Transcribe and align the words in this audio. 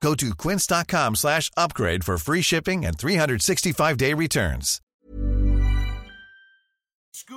Go 0.00 0.14
to 0.14 0.34
quince.com 0.34 1.16
slash 1.16 1.50
upgrade 1.56 2.04
for 2.04 2.18
free 2.18 2.42
shipping 2.42 2.84
and 2.84 2.96
365-day 2.96 4.14
returns. 4.14 4.80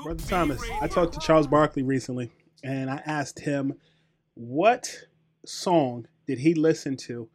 Brother 0.04 0.24
Thomas, 0.28 0.62
I 0.80 0.88
talked 0.88 1.14
to 1.14 1.20
Charles 1.20 1.48
Barkley 1.48 1.82
recently, 1.82 2.32
and 2.64 2.90
I 2.90 3.02
asked 3.06 3.40
him 3.40 3.74
what 4.36 5.06
song 5.44 6.08
did 6.28 6.40
he 6.40 6.54
listen 6.54 6.96
to 6.98 7.30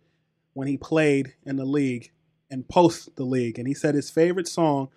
when 0.53 0.69
he 0.69 0.77
played 0.77 1.35
in 1.45 1.57
the 1.57 1.65
league 1.65 2.13
and 2.49 2.69
post 2.69 3.17
the 3.17 3.25
league, 3.25 3.59
and 3.59 3.67
he 3.67 3.75
said 3.75 3.97
his 3.97 4.11
favorite 4.11 4.47
song 4.47 4.89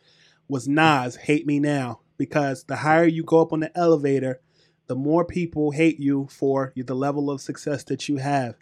was 0.48 0.68
Nas 0.68 1.16
"Hate 1.16 1.48
Me 1.48 1.60
Now" 1.60 2.02
because 2.18 2.66
the 2.66 2.78
higher 2.78 3.06
you 3.06 3.24
go 3.24 3.42
up 3.42 3.52
on 3.52 3.62
the 3.62 3.76
elevator, 3.76 4.42
the 4.86 4.96
more 4.96 5.26
people 5.26 5.72
hate 5.72 6.00
you 6.00 6.28
for 6.30 6.72
the 6.76 6.96
level 6.96 7.32
of 7.32 7.42
success 7.42 7.84
that 7.86 8.08
you 8.08 8.18
have. 8.18 8.56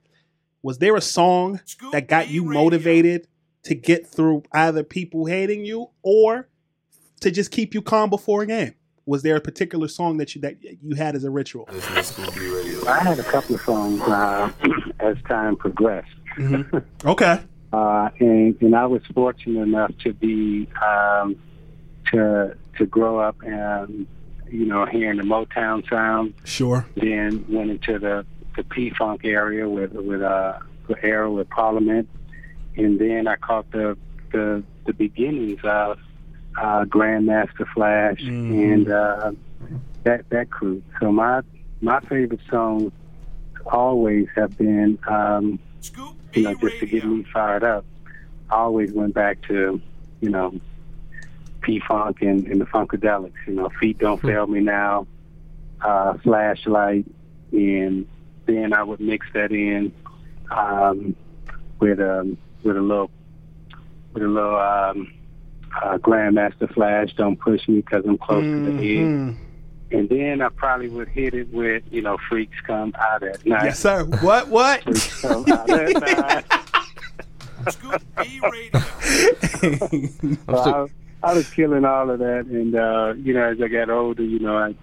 Was 0.64 0.80
there 0.80 0.96
a 0.96 1.02
song 1.02 1.60
that 1.92 2.08
got 2.08 2.30
you 2.30 2.44
motivated 2.44 3.28
to 3.64 3.76
get 3.76 4.08
through 4.08 4.44
either 4.52 4.84
people 4.84 5.26
hating 5.26 5.66
you 5.66 5.90
or 6.02 6.50
to 7.22 7.32
just 7.32 7.52
keep 7.52 7.74
you 7.74 7.82
calm 7.82 8.10
before 8.10 8.42
a 8.42 8.46
game? 8.48 8.74
Was 9.06 9.24
there 9.24 9.36
a 9.38 9.42
particular 9.42 9.88
song 9.88 10.18
that 10.18 10.36
you 10.36 10.42
that 10.42 10.58
you 10.62 10.96
had 10.96 11.16
as 11.16 11.24
a 11.24 11.30
ritual? 11.30 11.68
I 11.70 13.00
had 13.04 13.20
a 13.20 13.24
couple 13.24 13.56
of 13.56 13.62
songs 13.62 14.02
uh, 14.02 14.52
as 15.00 15.16
time 15.28 15.56
progressed. 15.56 16.10
Okay. 17.06 17.40
uh, 17.74 18.10
and 18.20 18.62
and 18.62 18.76
I 18.76 18.86
was 18.86 19.02
fortunate 19.14 19.62
enough 19.62 19.92
to 20.04 20.14
be 20.14 20.68
um, 20.86 21.36
to 22.12 22.56
to 22.78 22.86
grow 22.86 23.18
up 23.20 23.38
and 23.42 24.06
you 24.50 24.66
know 24.66 24.86
hearing 24.86 25.18
the 25.18 25.24
Motown 25.24 25.88
sound. 25.90 26.34
Sure. 26.44 26.86
Then 26.96 27.46
went 27.50 27.72
into 27.72 27.98
the 27.98 28.26
the 28.58 28.64
P 28.64 28.90
Funk 28.90 29.22
area 29.24 29.70
with 29.70 29.94
with 29.94 30.22
uh 30.22 30.60
the 30.88 31.02
era 31.04 31.32
with 31.32 31.50
Parliament, 31.50 32.10
and 32.76 33.00
then 33.00 33.28
I 33.28 33.38
caught 33.38 33.72
the 33.72 33.98
the 34.32 34.64
the 34.86 34.94
beginnings 34.94 35.60
of 35.64 36.00
uh, 36.58 36.86
Grandmaster 36.86 37.68
Flash 37.74 38.22
and 38.22 38.90
uh, 38.90 39.32
that 40.04 40.30
that 40.30 40.50
crew. 40.50 40.82
So 41.00 41.12
my 41.12 41.42
my 41.82 42.00
favorite 42.02 42.42
songs 42.50 42.92
always 43.66 44.28
have 44.36 44.58
been 44.58 44.98
um, 45.08 45.60
you 46.34 46.44
know 46.44 46.56
just 46.56 46.80
to 46.80 46.86
get 46.86 47.06
me 47.06 47.24
fired 47.32 47.64
up. 47.64 47.86
I 48.50 48.56
always 48.56 48.92
went 48.92 49.14
back 49.14 49.42
to 49.44 49.80
you 50.20 50.30
know 50.30 50.60
P 51.62 51.82
Funk 51.88 52.22
and, 52.22 52.48
and 52.48 52.60
the 52.60 52.66
Funkadelics. 52.66 53.34
You 53.46 53.54
know, 53.54 53.70
Feet 53.80 54.00
Don't 54.00 54.22
Fail 54.22 54.48
Me 54.48 54.62
Now, 54.62 55.06
uh, 55.82 56.18
Flashlight, 56.24 57.06
and 57.52 58.08
then 58.48 58.74
I 58.74 58.84
would 58.84 59.00
mix 59.00 59.28
that 59.34 59.52
in 59.52 59.92
um, 60.52 61.16
with 61.80 62.00
um, 62.00 62.38
with 62.64 62.78
a 62.78 62.82
little 62.82 63.12
with 64.14 64.24
a 64.24 64.28
little 64.28 64.58
um, 64.58 65.14
uh, 65.82 65.98
Grandmaster 65.98 66.72
Flash. 66.74 67.14
Don't 67.16 67.40
push 67.40 67.68
me 67.68 67.78
because 67.78 68.04
I'm 68.06 68.18
close 68.18 68.44
to 68.44 68.66
the 68.66 68.72
Mm-hmm. 68.72 69.44
And 69.90 70.10
then 70.10 70.42
I 70.42 70.50
probably 70.50 70.90
would 70.90 71.08
hit 71.08 71.34
it 71.34 71.48
with 71.54 71.84
you 71.92 72.02
know 72.02 72.18
Freaks 72.30 72.58
Come 72.66 72.94
Out 73.00 73.24
at 73.24 73.46
Night. 73.46 73.66
Yes, 73.66 73.80
sir. 73.80 74.04
What? 74.04 74.50
What? 74.50 74.84
Freaks 74.84 75.22
Come 75.22 75.46
Out 75.50 75.70
at 75.70 75.94
Night. 76.02 76.44
So 80.48 80.90
I, 81.24 81.30
I 81.30 81.34
was 81.34 81.50
killing 81.50 81.86
all 81.86 82.10
of 82.10 82.20
that, 82.20 82.46
and 82.46 82.76
uh, 82.76 83.14
you 83.18 83.34
know, 83.34 83.44
as 83.44 83.62
I 83.62 83.68
got 83.68 83.90
older, 83.90 84.24
you 84.24 84.40
know, 84.40 84.58
I, 84.58 84.76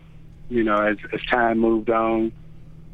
you 0.48 0.64
know, 0.64 0.76
as, 0.76 0.96
as 1.12 1.20
time 1.30 1.58
moved 1.58 1.90
on, 1.90 2.32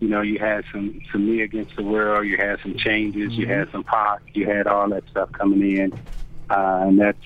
you 0.00 0.08
know, 0.08 0.22
you 0.22 0.38
had 0.38 0.64
some 0.72 1.00
some 1.12 1.26
me 1.26 1.42
against 1.42 1.76
the 1.76 1.82
world, 1.82 2.26
you 2.26 2.36
had 2.36 2.58
some 2.62 2.76
changes, 2.76 3.32
you 3.34 3.46
had 3.46 3.70
some 3.70 3.84
pop, 3.84 4.20
you 4.32 4.46
had 4.46 4.66
all 4.66 4.88
that 4.88 5.06
stuff 5.10 5.30
coming 5.32 5.76
in, 5.76 5.92
uh, 6.48 6.84
and 6.86 6.98
that's 6.98 7.18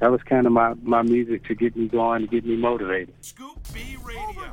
that 0.00 0.10
was 0.10 0.22
kind 0.24 0.46
of 0.46 0.52
my 0.52 0.74
my 0.82 1.02
music 1.02 1.44
to 1.44 1.54
get 1.54 1.76
me 1.76 1.86
going, 1.86 2.22
to 2.22 2.26
get 2.26 2.44
me 2.44 2.56
motivated. 2.56 3.14
Scoop 3.20 3.58
B 3.72 3.96
Radio. 4.04 4.52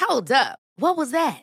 Hold 0.00 0.32
up. 0.32 0.58
What 0.76 0.96
was 0.96 1.10
that? 1.10 1.42